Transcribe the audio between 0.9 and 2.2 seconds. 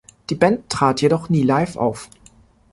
jedoch nie live auf.